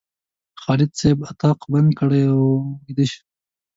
خالد 0.61 0.91
صاحب 0.99 1.19
اتاق 1.29 1.59
بند 1.71 1.89
کړی 1.99 2.21
او 2.33 2.41
ویده 2.85 3.05
و. 3.09 3.13